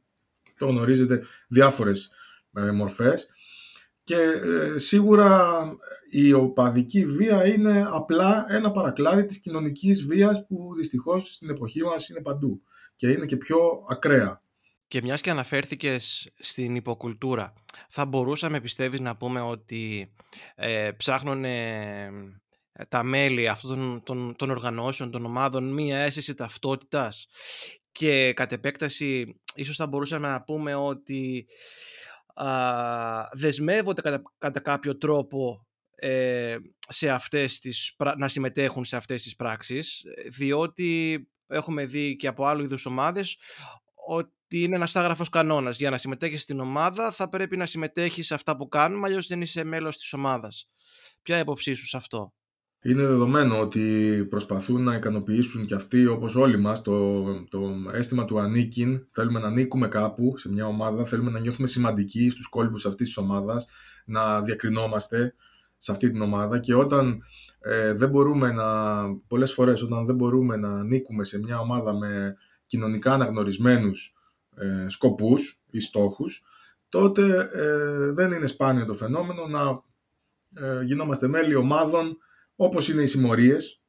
το 0.57 0.65
γνωρίζετε, 0.65 1.25
διάφορες 1.47 2.11
ε, 2.53 2.71
μορφές 2.71 3.29
και 4.09 4.15
ε, 4.15 4.77
σίγουρα 4.77 5.61
η 6.09 6.33
οπαδική 6.33 7.05
βία 7.05 7.47
είναι 7.47 7.87
απλά 7.91 8.45
ένα 8.49 8.71
παρακλάδι 8.71 9.25
της 9.25 9.39
κοινωνικής 9.39 10.03
βίας 10.03 10.45
που 10.47 10.73
δυστυχώς 10.75 11.33
στην 11.33 11.49
εποχή 11.49 11.83
μας 11.83 12.09
είναι 12.09 12.21
παντού 12.21 12.61
και 12.95 13.09
είναι 13.09 13.25
και 13.25 13.37
πιο 13.37 13.57
ακραία. 13.89 14.41
Και 14.87 15.01
μιας 15.01 15.21
και 15.21 15.29
αναφέρθηκες 15.29 16.31
στην 16.39 16.75
υποκουλτούρα, 16.75 17.53
θα 17.89 18.05
μπορούσαμε 18.05 18.61
πιστεύεις 18.61 18.99
να 18.99 19.17
πούμε 19.17 19.41
ότι 19.41 20.13
ε, 20.55 20.91
ψάχνουν 20.97 21.43
τα 22.87 23.03
μέλη 23.03 23.47
αυτών 23.47 24.01
των, 24.03 24.35
των, 24.35 24.49
οργανώσεων, 24.49 25.11
των 25.11 25.25
ομάδων, 25.25 25.73
μία 25.73 25.97
αίσθηση 25.97 26.33
ταυτότητας 26.33 27.27
και 27.91 28.33
κατ' 28.33 28.51
επέκταση 28.51 29.39
ίσως 29.55 29.75
θα 29.75 29.87
μπορούσαμε 29.87 30.27
να 30.27 30.43
πούμε 30.43 30.75
ότι 30.75 31.47
α, 32.33 33.29
δεσμεύονται 33.33 34.01
κατά, 34.01 34.21
κατά 34.37 34.59
κάποιο 34.59 34.97
τρόπο 34.97 35.67
ε, 35.95 36.55
σε 36.87 37.09
αυτές 37.09 37.59
τις, 37.59 37.95
να 38.17 38.27
συμμετέχουν 38.27 38.85
σε 38.85 38.95
αυτές 38.95 39.23
τις 39.23 39.35
πράξεις 39.35 40.03
διότι 40.37 41.27
έχουμε 41.47 41.85
δει 41.85 42.15
και 42.15 42.27
από 42.27 42.45
άλλου 42.45 42.63
είδους 42.63 42.85
ομάδες 42.85 43.37
ότι 44.07 44.63
είναι 44.63 44.75
ένας 44.75 44.95
άγραφος 44.95 45.29
κανόνας. 45.29 45.77
Για 45.77 45.89
να 45.89 45.97
συμμετέχεις 45.97 46.41
στην 46.41 46.59
ομάδα 46.59 47.11
θα 47.11 47.29
πρέπει 47.29 47.57
να 47.57 47.65
συμμετέχεις 47.65 48.25
σε 48.25 48.33
αυτά 48.33 48.57
που 48.57 48.67
κάνουμε, 48.67 49.07
αλλιώς 49.07 49.27
δεν 49.27 49.41
είσαι 49.41 49.63
μέλος 49.63 49.97
της 49.97 50.13
ομάδας. 50.13 50.69
Ποια 51.21 51.35
είναι 51.35 51.43
η 51.43 51.47
υποψή 51.51 51.73
σου 51.73 51.87
σε 51.87 51.97
αυτό; 51.97 52.33
Είναι 52.81 53.05
δεδομένο 53.05 53.59
ότι 53.59 54.25
προσπαθούν 54.29 54.83
να 54.83 54.95
ικανοποιήσουν 54.95 55.65
και 55.65 55.75
αυτοί 55.75 56.05
όπως 56.05 56.35
όλοι 56.35 56.57
μας 56.57 56.81
το, 56.81 57.23
το 57.43 57.75
αίσθημα 57.93 58.25
του 58.25 58.39
ανήκειν. 58.39 59.05
Θέλουμε 59.09 59.39
να 59.39 59.47
ανήκουμε 59.47 59.87
κάπου 59.87 60.37
σε 60.37 60.49
μια 60.51 60.65
ομάδα, 60.65 61.03
θέλουμε 61.03 61.31
να 61.31 61.39
νιώθουμε 61.39 61.67
σημαντικοί 61.67 62.29
στους 62.29 62.47
κόλπους 62.47 62.85
αυτής 62.85 63.07
της 63.07 63.17
ομάδας, 63.17 63.67
να 64.05 64.41
διακρινόμαστε 64.41 65.33
σε 65.77 65.91
αυτή 65.91 66.09
την 66.09 66.21
ομάδα 66.21 66.59
και 66.59 66.75
όταν 66.75 67.23
ε, 67.59 67.93
δεν 67.93 68.09
μπορούμε 68.09 68.51
να, 68.51 69.03
πολλές 69.27 69.53
φορές 69.53 69.81
όταν 69.81 70.05
δεν 70.05 70.15
μπορούμε 70.15 70.55
να 70.55 70.79
ανήκουμε 70.79 71.23
σε 71.23 71.39
μια 71.39 71.59
ομάδα 71.59 71.93
με 71.93 72.35
κοινωνικά 72.65 73.13
αναγνωρισμένους 73.13 74.13
ε, 74.55 74.89
σκοπούς 74.89 75.61
ή 75.69 75.79
στόχους, 75.79 76.43
τότε 76.89 77.49
ε, 77.53 78.11
δεν 78.11 78.31
είναι 78.31 78.47
σπάνιο 78.47 78.85
το 78.85 78.93
φαινόμενο 78.93 79.47
να 79.47 79.83
ε, 80.65 80.83
γινόμαστε 80.83 81.27
μέλη 81.27 81.55
ομάδων 81.55 82.17
όπως 82.61 82.89
είναι 82.89 83.01
οι 83.01 83.07
συμμορίες 83.07 83.81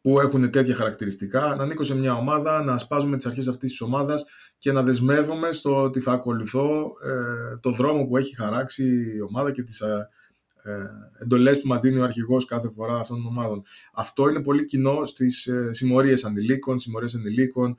που 0.00 0.20
έχουν 0.20 0.50
τέτοια 0.50 0.74
χαρακτηριστικά, 0.74 1.54
να 1.56 1.62
ανήκω 1.62 1.82
σε 1.82 1.94
μια 1.94 2.14
ομάδα, 2.14 2.62
να 2.62 2.72
ασπάζουμε 2.72 3.16
τις 3.16 3.26
αρχές 3.26 3.48
αυτής 3.48 3.70
της 3.70 3.80
ομάδας 3.80 4.24
και 4.58 4.72
να 4.72 4.82
δεσμεύομαι 4.82 5.52
στο 5.52 5.82
ότι 5.82 6.00
θα 6.00 6.12
ακολουθώ 6.12 6.92
ε, 7.04 7.56
το 7.56 7.70
δρόμο 7.70 8.06
που 8.06 8.16
έχει 8.16 8.34
χαράξει 8.34 8.84
η 9.16 9.20
ομάδα 9.20 9.52
και 9.52 9.62
τις 9.62 9.80
ε, 9.80 10.08
ε, 10.62 10.72
εντολές 11.18 11.60
που 11.60 11.68
μας 11.68 11.80
δίνει 11.80 11.98
ο 11.98 12.04
αρχηγός 12.04 12.44
κάθε 12.44 12.68
φορά 12.68 12.98
αυτών 12.98 13.16
των 13.16 13.26
ομάδων. 13.26 13.62
Αυτό 13.92 14.28
είναι 14.28 14.42
πολύ 14.42 14.64
κοινό 14.64 15.06
στις 15.06 15.46
ε, 15.46 15.72
συμμορίες 15.72 16.24
ανηλίκων, 16.24 16.78
συμμορίες 16.78 17.14
ενηλίκων 17.14 17.76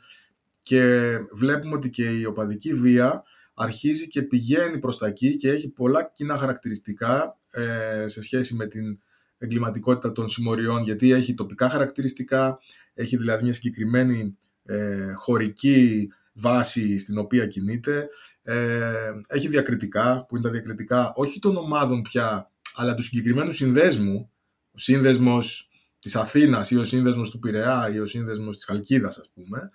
και 0.62 1.12
βλέπουμε 1.31 1.75
ότι 1.75 1.89
και 1.89 2.09
η 2.09 2.25
οπαδική 2.25 2.74
βία 2.74 3.24
αρχίζει 3.53 4.07
και 4.07 4.21
πηγαίνει 4.21 4.79
προς 4.79 4.98
τα 4.98 5.07
εκεί 5.07 5.36
και 5.36 5.50
έχει 5.50 5.69
πολλά 5.69 6.12
κοινά 6.13 6.38
χαρακτηριστικά 6.38 7.39
ε, 7.51 8.07
σε 8.07 8.21
σχέση 8.21 8.55
με 8.55 8.67
την 8.67 9.00
εγκληματικότητα 9.39 10.12
των 10.12 10.29
συμμοριών 10.29 10.84
γιατί 10.84 11.12
έχει 11.12 11.34
τοπικά 11.34 11.69
χαρακτηριστικά, 11.69 12.60
έχει 12.93 13.17
δηλαδή 13.17 13.43
μια 13.43 13.53
συγκεκριμένη 13.53 14.38
ε, 14.63 15.12
χωρική 15.13 16.10
βάση 16.34 16.98
στην 16.98 17.17
οποία 17.17 17.48
κινείται, 17.48 18.10
ε, 18.43 19.12
έχει 19.27 19.48
διακριτικά 19.48 20.25
που 20.27 20.36
είναι 20.36 20.46
τα 20.46 20.51
διακριτικά 20.51 21.13
όχι 21.15 21.39
των 21.39 21.58
ομάδων 21.58 22.01
πια 22.01 22.51
αλλά 22.75 22.93
του 22.93 23.01
συγκεκριμένου 23.01 23.51
συνδέσμου, 23.51 24.31
ο 24.72 24.77
σύνδεσμος 24.77 25.69
της 26.00 26.15
Αθήνας 26.15 26.72
ή 26.72 26.77
ο 26.77 26.84
σύνδεσμος 26.84 27.29
του 27.29 27.39
Πειραιά 27.39 27.89
ή 27.93 28.00
ο 28.00 28.05
σύνδεσμος 28.05 28.55
της 28.55 28.65
Χαλκίδας 28.65 29.17
ας 29.17 29.29
πούμε. 29.34 29.72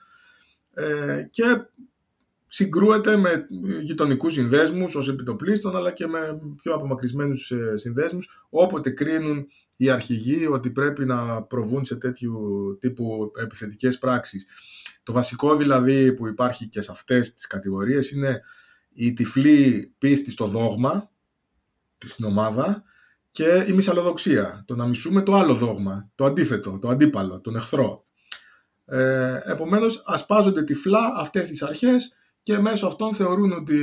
Ε, 0.75 1.23
και 1.31 1.43
συγκρούεται 2.55 3.17
με 3.17 3.47
γειτονικούς 3.83 4.33
συνδέσμους 4.33 4.95
ως 4.95 5.09
επιτοπλίστων, 5.09 5.77
αλλά 5.77 5.93
και 5.93 6.07
με 6.07 6.41
πιο 6.63 6.75
απομακρυσμένους 6.75 7.51
ε, 7.51 7.77
συνδέσμους, 7.77 8.47
όποτε 8.51 8.91
κρίνουν 8.91 9.47
οι 9.77 9.91
αρχηγοί 9.91 10.47
ότι 10.47 10.71
πρέπει 10.71 11.05
να 11.05 11.43
προβούν 11.43 11.85
σε 11.85 11.97
τέτοιου 11.97 12.39
τύπου 12.81 13.33
επιθετικές 13.43 13.99
πράξεις. 13.99 14.47
Το 15.03 15.13
βασικό 15.13 15.57
δηλαδή 15.57 16.13
που 16.13 16.27
υπάρχει 16.27 16.69
και 16.69 16.81
σε 16.81 16.93
αυτές 16.93 17.35
τις 17.35 17.47
κατηγορίες 17.47 18.11
είναι 18.11 18.43
η 18.93 19.13
τυφλή 19.13 19.95
πίστη 19.99 20.31
στο 20.31 20.47
δόγμα 20.47 21.11
της 21.99 22.19
ομάδα 22.25 22.83
και 23.31 23.65
η 23.69 23.73
μυσαλλοδοξία. 23.73 24.65
Το 24.67 24.77
να 24.77 24.87
μισούμε 24.87 25.23
το 25.23 25.35
άλλο 25.35 25.55
δόγμα, 25.55 26.11
το 26.15 26.25
αντίθετο, 26.25 26.79
το 26.79 26.89
αντίπαλο, 26.89 27.41
τον 27.41 27.57
εχθρό. 27.57 28.07
Ε, 28.85 29.41
επομένως 29.45 30.03
ασπάζονται 30.07 30.63
τυφλά 30.63 31.13
αυτές 31.17 31.49
τις 31.49 31.63
αρχές 31.63 32.19
και 32.45 32.59
μέσω 32.59 32.87
αυτών 32.87 33.15
θεωρούν 33.15 33.53
ότι 33.53 33.77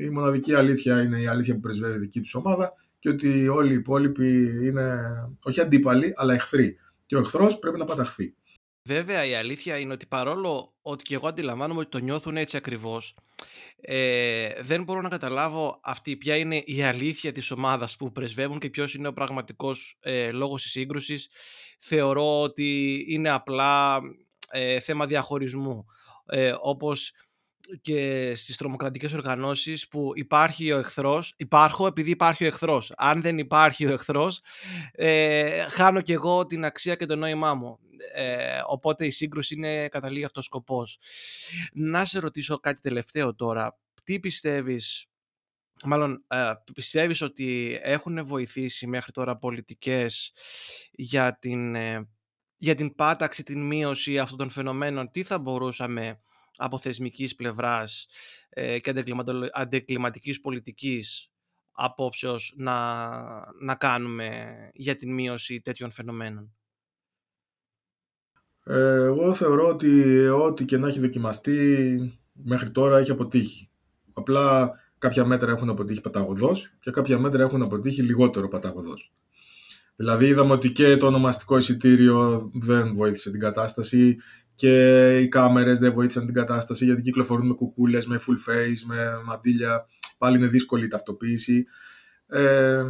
η 0.00 0.10
μοναδική 0.10 0.54
αλήθεια 0.54 1.02
είναι 1.02 1.20
η 1.20 1.26
αλήθεια 1.26 1.54
που 1.54 1.60
πρεσβεύει 1.60 1.96
η 1.96 1.98
δική 1.98 2.20
τους 2.20 2.34
ομάδα 2.34 2.68
και 2.98 3.08
ότι 3.08 3.48
όλοι 3.48 3.72
οι 3.72 3.76
υπόλοιποι 3.76 4.26
είναι 4.66 5.00
όχι 5.42 5.60
αντίπαλοι, 5.60 6.12
αλλά 6.16 6.34
εχθροί. 6.34 6.78
Και 7.06 7.16
ο 7.16 7.18
εχθρός 7.18 7.58
πρέπει 7.58 7.78
να 7.78 7.84
παταχθεί. 7.84 8.34
Βέβαια 8.82 9.24
η 9.24 9.34
αλήθεια 9.34 9.78
είναι 9.78 9.92
ότι 9.92 10.06
παρόλο 10.06 10.74
ότι 10.82 11.04
και 11.04 11.14
εγώ 11.14 11.28
αντιλαμβάνομαι 11.28 11.80
ότι 11.80 11.88
το 11.88 11.98
νιώθουν 11.98 12.36
έτσι 12.36 12.56
ακριβώς, 12.56 13.16
ε, 13.80 14.62
δεν 14.62 14.82
μπορώ 14.82 15.00
να 15.00 15.08
καταλάβω 15.08 15.80
αυτή 15.82 16.16
ποια 16.16 16.36
είναι 16.36 16.62
η 16.64 16.82
αλήθεια 16.82 17.32
της 17.32 17.50
ομάδας 17.50 17.96
που 17.96 18.12
πρεσβεύουν 18.12 18.58
και 18.58 18.70
ποιος 18.70 18.94
είναι 18.94 19.08
ο 19.08 19.12
πραγματικός 19.12 19.98
ε, 20.00 20.30
λόγος 20.30 20.62
της 20.62 20.70
σύγκρουσης. 20.70 21.28
Θεωρώ 21.78 22.42
ότι 22.42 23.04
είναι 23.08 23.30
απλά 23.30 24.00
ε, 24.50 24.80
θέμα 24.80 25.06
διαχωρισμού. 25.06 25.86
Ε, 26.26 26.54
όπως 26.60 27.12
και 27.80 28.32
στις 28.36 28.56
τρομοκρατικές 28.56 29.12
οργανώσεις 29.12 29.88
που 29.88 30.12
υπάρχει 30.14 30.72
ο 30.72 30.78
εχθρός, 30.78 31.34
υπάρχω 31.36 31.86
επειδή 31.86 32.10
υπάρχει 32.10 32.44
ο 32.44 32.46
εχθρός. 32.46 32.92
Αν 32.96 33.22
δεν 33.22 33.38
υπάρχει 33.38 33.86
ο 33.86 33.92
εχθρός, 33.92 34.40
ε, 34.92 35.66
χάνω 35.68 36.00
και 36.00 36.12
εγώ 36.12 36.46
την 36.46 36.64
αξία 36.64 36.94
και 36.94 37.06
το 37.06 37.16
νόημά 37.16 37.54
μου. 37.54 37.78
Ε, 38.14 38.60
οπότε 38.66 39.06
η 39.06 39.10
σύγκρουση 39.10 39.54
είναι 39.54 39.88
καταλήγει 39.88 40.24
αυτός 40.24 40.42
ο 40.42 40.46
σκοπός. 40.46 40.98
Να 41.72 42.04
σε 42.04 42.18
ρωτήσω 42.18 42.58
κάτι 42.58 42.80
τελευταίο 42.80 43.34
τώρα. 43.34 43.78
Τι 44.02 44.20
πιστεύεις, 44.20 45.06
μάλλον 45.84 46.24
ε, 46.28 46.52
πιστεύεις 46.74 47.20
ότι 47.20 47.78
έχουν 47.82 48.26
βοηθήσει 48.26 48.86
μέχρι 48.86 49.12
τώρα 49.12 49.36
πολιτικές 49.36 50.32
για 50.90 51.38
την, 51.38 51.74
ε, 51.74 52.08
για 52.56 52.74
την 52.74 52.94
πάταξη, 52.94 53.42
την 53.42 53.66
μείωση 53.66 54.18
αυτών 54.18 54.38
των 54.38 54.50
φαινομένων; 54.50 55.10
Τι 55.10 55.22
θα 55.22 55.38
μπορούσαμε 55.38 56.20
από 56.56 56.78
θεσμικής 56.78 57.34
πλευράς 57.34 58.08
ε, 58.48 58.78
και 58.78 59.04
αντεκλιματικής 59.52 60.40
πολιτικής 60.40 61.30
απόψεως 61.72 62.54
να, 62.56 63.08
να 63.60 63.74
κάνουμε 63.74 64.56
για 64.74 64.96
την 64.96 65.14
μείωση 65.14 65.60
τέτοιων 65.60 65.90
φαινομένων; 65.90 66.54
Ε, 68.64 69.04
εγώ 69.04 69.34
θεωρώ 69.34 69.68
ότι 69.68 70.18
ό,τι 70.28 70.64
και 70.64 70.78
να 70.78 70.88
έχει 70.88 71.00
δοκιμαστεί 71.00 72.20
μέχρι 72.32 72.70
τώρα 72.70 72.98
έχει 72.98 73.10
αποτύχει. 73.10 73.70
Απλά 74.12 74.70
κάποια 74.98 75.24
μέτρα 75.24 75.52
έχουν 75.52 75.68
αποτύχει 75.68 76.00
παταγωδός 76.00 76.72
και 76.80 76.90
κάποια 76.90 77.18
μέτρα 77.18 77.42
έχουν 77.42 77.62
αποτύχει 77.62 78.02
λιγότερο 78.02 78.48
παταγωδός. 78.48 79.12
Δηλαδή 79.96 80.26
είδαμε 80.26 80.52
ότι 80.52 80.72
και 80.72 80.96
το 80.96 81.06
ονομαστικό 81.06 81.56
εισιτήριο 81.56 82.50
δεν 82.54 82.94
βοήθησε 82.94 83.30
την 83.30 83.40
κατάσταση 83.40 84.16
και 84.56 85.18
οι 85.18 85.28
κάμερες 85.28 85.78
δεν 85.78 85.92
βοήθησαν 85.92 86.24
την 86.24 86.34
κατάσταση 86.34 86.84
γιατί 86.84 87.02
κυκλοφορούν 87.02 87.46
με 87.46 87.54
κουκούλες, 87.54 88.06
με 88.06 88.16
full 88.20 88.50
face, 88.50 88.80
με 88.86 89.22
μαντήλια. 89.24 89.86
Πάλι 90.18 90.36
είναι 90.36 90.46
δύσκολη 90.46 90.84
η 90.84 90.88
ταυτοποίηση. 90.88 91.66
Ε, 92.26 92.84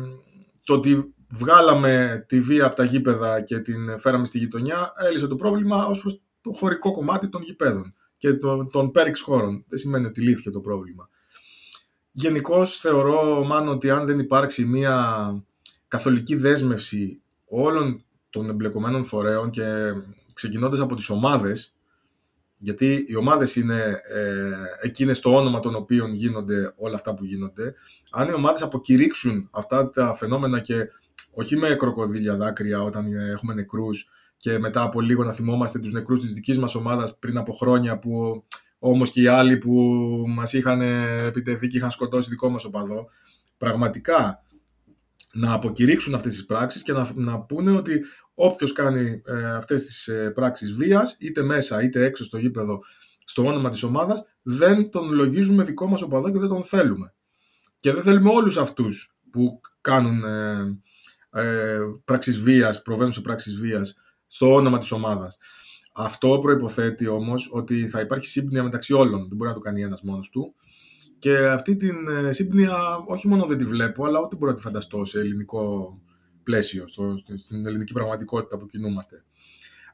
το 0.65 0.75
ότι 0.75 1.15
βγάλαμε 1.29 2.25
τη 2.29 2.41
βία 2.41 2.67
από 2.67 2.77
τα 2.77 2.85
γήπεδα 2.85 3.41
και 3.41 3.59
την 3.59 3.99
φέραμε 3.99 4.25
στη 4.25 4.39
γειτονιά 4.39 4.93
έλυσε 5.09 5.27
το 5.27 5.37
πρόβλημα 5.37 5.87
ως 5.87 6.01
προς 6.01 6.21
το 6.41 6.53
χωρικό 6.53 6.93
κομμάτι 6.93 7.29
των 7.29 7.43
γηπέδων 7.43 7.95
και 8.17 8.33
των 8.73 8.91
πέριξ 8.91 9.21
χώρων. 9.21 9.65
Δεν 9.69 9.79
σημαίνει 9.79 10.07
ότι 10.07 10.21
λύθηκε 10.21 10.51
το 10.51 10.61
πρόβλημα. 10.61 11.09
Γενικώς 12.13 12.77
θεωρώ, 12.77 13.45
μάλλον, 13.45 13.69
ότι 13.69 13.91
αν 13.91 14.07
δεν 14.07 14.19
υπάρξει 14.19 14.65
μια 14.65 15.19
καθολική 15.89 16.37
δέσμευση 16.37 17.21
όλων 17.45 18.05
των 18.31 18.49
εμπλεκομένων 18.49 19.05
φορέων 19.05 19.51
και 19.51 19.93
ξεκινώντας 20.37 20.81
από 20.81 20.95
τις 20.95 21.09
ομάδες, 21.09 21.75
γιατί 22.59 23.05
οι 23.09 23.17
ομάδες 23.17 23.57
είναι 23.57 24.01
ε, 24.13 24.53
εκείνες 24.83 25.21
το 25.21 25.35
όνομα 25.35 25.61
των 25.61 25.75
οποίων 25.75 26.13
γίνονται 26.13 26.75
όλα 26.77 26.95
αυτά 26.95 27.15
που 27.15 27.25
γίνονται, 27.25 27.75
αν 28.11 28.29
οι 28.29 28.33
ομάδες 28.33 28.63
αποκηρύξουν 28.63 29.49
αυτά 29.51 29.91
τα 29.91 30.15
φαινόμενα 30.15 30.61
και 30.61 30.75
όχι 31.33 31.57
με 31.57 31.75
κροκοδίλια 31.75 32.37
δάκρυα 32.37 32.83
όταν 32.83 33.15
έχουμε 33.15 33.55
νεκρούς 33.55 34.09
και 34.37 34.59
μετά 34.59 34.83
από 34.83 35.01
λίγο 35.01 35.25
να 35.25 35.33
θυμόμαστε 35.33 35.79
τους 35.79 35.93
νεκρούς 35.93 36.21
της 36.21 36.33
δικής 36.33 36.59
μας 36.59 36.75
ομάδας 36.75 37.19
πριν 37.19 37.37
από 37.37 37.53
χρόνια 37.53 37.99
που 37.99 38.45
όμως 38.79 39.11
και 39.11 39.21
οι 39.21 39.27
άλλοι 39.27 39.57
που 39.57 39.73
μας 40.27 40.53
είχαν 40.53 40.81
επιτεθεί 41.27 41.69
και 41.69 41.77
είχαν 41.77 41.91
σκοτώσει 41.91 42.29
δικό 42.29 42.49
μας 42.49 42.65
οπαδό. 42.65 43.09
Πραγματικά 43.59 44.43
να 45.37 45.53
αποκηρύξουν 45.53 46.15
αυτές 46.15 46.33
τις 46.33 46.47
πράξεις 46.47 46.83
και 46.83 46.93
να, 46.93 47.11
να 47.15 47.41
πούνε 47.41 47.73
ότι 47.73 48.05
όποιος 48.35 48.73
κάνει 48.73 49.23
ε, 49.25 49.45
αυτές 49.55 49.83
τις 49.83 50.09
ε, 50.09 50.31
πράξεις 50.31 50.73
βίας, 50.73 51.17
είτε 51.19 51.43
μέσα 51.43 51.83
είτε 51.83 52.05
έξω 52.05 52.25
στο 52.25 52.39
γήπεδο, 52.39 52.81
στο 53.25 53.45
όνομα 53.45 53.71
της 53.71 53.83
ομάδας, 53.83 54.25
δεν 54.43 54.91
τον 54.91 55.13
λογίζουμε 55.13 55.65
δικό 55.65 55.87
μας 55.87 56.03
οπαδό 56.03 56.31
και 56.31 56.39
δεν 56.39 56.49
τον 56.49 56.63
θέλουμε. 56.63 57.15
Και 57.81 57.93
δεν 57.93 58.03
θέλουμε 58.03 58.31
όλους 58.31 58.57
αυτούς 58.59 59.15
που 59.31 59.61
κάνουν 59.81 60.25
ε, 60.25 60.81
ε, 61.31 61.79
πράξεις 62.05 62.41
βίας, 62.41 62.83
προβαίνουν 62.83 63.13
σε 63.13 63.21
πράξεις 63.21 63.57
βίας 63.57 63.97
στο 64.27 64.55
όνομα 64.55 64.79
της 64.79 64.93
ομάδας. 64.93 65.39
Αυτό 65.93 66.39
προϋποθέτει 66.39 67.07
όμως 67.07 67.49
ότι 67.53 67.89
θα 67.89 68.01
υπάρχει 68.01 68.27
σύμπνοια 68.29 68.63
μεταξύ 68.63 68.93
όλων. 68.93 69.29
Δεν 69.29 69.37
μπορεί 69.37 69.49
να 69.51 69.57
το 69.57 69.63
κάνει 69.63 69.83
ένας 69.83 70.03
μόνος 70.03 70.31
του. 70.31 70.55
Και 71.19 71.47
αυτή 71.47 71.77
την 71.77 72.09
ε, 72.09 72.33
σύμπνοια 72.33 73.05
όχι 73.07 73.29
μόνο 73.29 73.45
δεν 73.45 73.59
τη 73.59 73.65
βλέπω, 73.65 74.05
αλλά 74.05 74.21
ούτε 74.21 74.37
μπορώ 74.37 74.51
να 74.51 74.57
τη 74.57 74.63
φανταστώ 74.63 75.05
σε 75.05 75.21
ελληνικό 75.21 75.97
πλαίσιο, 76.43 76.89
στο, 76.89 77.17
στην 77.39 77.67
ελληνική 77.67 77.93
πραγματικότητα 77.93 78.59
που 78.59 78.67
κινούμαστε. 78.67 79.25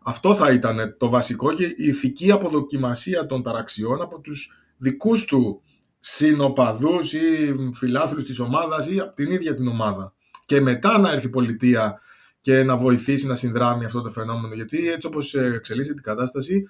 Αυτό 0.05 0.35
θα 0.35 0.53
ήταν 0.53 0.97
το 0.99 1.09
βασικό 1.09 1.53
και 1.53 1.65
η 1.65 1.75
ηθική 1.77 2.31
αποδοκιμασία 2.31 3.27
των 3.27 3.43
ταραξιών 3.43 4.03
από 4.03 4.21
τους 4.21 4.53
δικούς 4.77 5.25
του 5.25 5.63
συνοπαδούς 5.99 7.13
ή 7.13 7.55
φιλάθλους 7.73 8.25
της 8.25 8.39
ομάδας 8.39 8.89
ή 8.89 9.01
από 9.01 9.15
την 9.15 9.31
ίδια 9.31 9.55
την 9.55 9.69
ομάδα. 9.69 10.15
Και 10.47 10.61
μετά 10.61 10.99
να 10.99 11.13
έρθει 11.13 11.27
η 11.27 11.31
πολιτεία 11.31 12.01
και 12.41 12.63
να 12.63 12.77
βοηθήσει 12.77 13.27
να 13.27 13.35
συνδράμει 13.35 13.85
αυτό 13.85 14.01
το 14.01 14.11
φαινόμενο. 14.11 14.55
Γιατί 14.55 14.89
έτσι 14.89 15.07
όπως 15.07 15.35
εξελίσσεται 15.35 15.99
η 15.99 16.03
κατάσταση, 16.03 16.69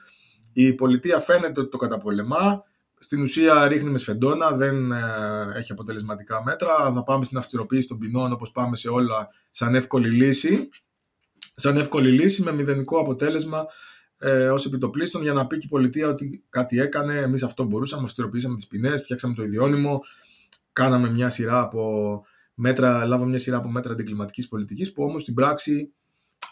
η 0.53 0.75
πολιτεία 0.75 1.19
φαίνεται 1.19 1.61
ότι 1.61 1.71
το 1.71 1.77
καταπολεμά, 1.77 2.63
στην 3.03 3.21
ουσία 3.21 3.69
ρίχνει 3.69 3.91
με 3.91 3.99
σφεντόνα, 3.99 4.51
δεν 4.51 4.93
ε, 4.93 5.01
έχει 5.55 5.73
αποτελεσματικά 5.73 6.43
μέτρα. 6.45 6.93
Θα 6.95 7.03
πάμε 7.03 7.25
στην 7.25 7.39
αυστηροποίηση 7.39 7.89
των 7.89 7.99
ποινών 7.99 8.33
όπως 8.33 8.51
πάμε 8.51 8.77
σε 8.77 8.89
όλα 8.89 9.29
σαν 9.51 9.75
εύκολη 9.75 10.11
λύση. 10.11 10.69
Σαν 11.55 11.77
εύκολη 11.77 12.11
λύση 12.11 12.43
με 12.43 12.53
μηδενικό 12.53 12.99
αποτέλεσμα 12.99 13.67
ε, 14.19 14.49
ως 14.49 14.67
επιτοπλίστων 14.67 15.23
για 15.23 15.33
να 15.33 15.47
πει 15.47 15.59
και 15.59 15.67
η 15.67 15.69
πολιτεία 15.69 16.09
ότι 16.09 16.45
κάτι 16.49 16.81
έκανε. 16.81 17.19
Εμείς 17.19 17.43
αυτό 17.43 17.65
μπορούσαμε, 17.65 18.03
αυστηροποιήσαμε 18.03 18.55
τις 18.55 18.67
ποινές, 18.67 19.01
φτιάξαμε 19.01 19.35
το 19.35 19.43
ιδιώνυμο, 19.43 20.01
κάναμε 20.73 21.11
μια 21.11 21.31
σειρά 21.31 21.61
από 21.61 22.23
μέτρα, 22.55 23.07
λάβαμε 23.07 23.31
μια 23.31 23.39
σειρά 23.39 23.57
από 23.57 23.69
μέτρα 23.69 23.93
αντικλιματικής 23.93 24.49
πολιτικής 24.49 24.93
που 24.93 25.03
όμως 25.03 25.23
στην 25.23 25.35
πράξη 25.35 25.93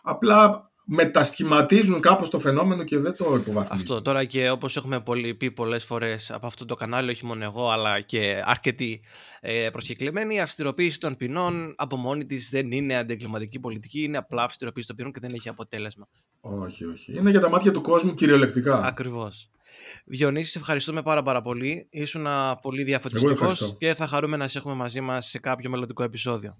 απλά 0.03 0.70
μετασχηματίζουν 0.85 2.01
κάπως 2.01 2.31
το 2.31 2.38
φαινόμενο 2.38 2.85
και 2.85 2.99
δεν 2.99 3.16
το 3.16 3.25
υποβαθμίζουν. 3.25 3.77
Αυτό 3.77 4.03
τώρα 4.03 4.25
και 4.25 4.51
όπως 4.51 4.77
έχουμε 4.77 5.01
πολύ, 5.01 5.35
πει 5.35 5.51
πολλές 5.51 5.85
φορές 5.85 6.31
από 6.31 6.47
αυτό 6.47 6.64
το 6.64 6.75
κανάλι, 6.75 7.11
όχι 7.11 7.27
μόνο 7.27 7.45
εγώ 7.45 7.71
αλλά 7.71 8.01
και 8.01 8.43
αρκετοί 8.45 9.01
ε, 9.40 9.69
προσκεκλημένοι, 9.73 10.35
η 10.35 10.40
αυστηροποίηση 10.40 11.01
των 11.01 11.16
ποινών 11.16 11.75
από 11.77 11.97
μόνη 11.97 12.27
της 12.27 12.51
δεν 12.51 12.71
είναι 12.71 12.97
αντιεγκληματική 12.97 13.59
πολιτική, 13.59 14.03
είναι 14.03 14.19
απλά 14.19 14.43
αυστηροποίηση 14.43 14.87
των 14.87 14.97
ποινών 14.97 15.12
και 15.12 15.21
δεν 15.21 15.31
έχει 15.35 15.49
αποτέλεσμα. 15.49 16.09
Όχι, 16.40 16.85
όχι. 16.85 17.16
Είναι 17.16 17.31
για 17.31 17.40
τα 17.40 17.49
μάτια 17.49 17.73
του 17.73 17.81
κόσμου 17.81 18.14
κυριολεκτικά. 18.14 18.83
Ακριβώς. 18.85 19.51
Διονύση, 20.05 20.51
σε 20.51 20.59
ευχαριστούμε 20.59 21.03
πάρα 21.03 21.23
πάρα 21.23 21.43
πολύ. 21.43 21.87
Ήσουν 21.90 22.27
πολύ 22.62 22.83
διαφωτιστικός 22.83 23.77
και 23.79 23.95
θα 23.95 24.07
χαρούμε 24.07 24.37
να 24.37 24.49
σε 24.49 24.59
έχουμε 24.59 24.75
μαζί 24.75 25.01
μας 25.01 25.27
σε 25.27 25.38
κάποιο 25.38 25.71
μελλοντικό 25.71 26.03
επεισόδιο. 26.03 26.57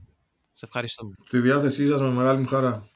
Σε 0.53 0.65
ευχαριστούμε. 0.65 1.15
Στη 1.23 1.39
διάθεσή 1.39 1.87
σας 1.87 2.01
με 2.01 2.11
μεγάλη 2.11 2.41
μου 2.41 2.47
χαρά. 2.47 2.89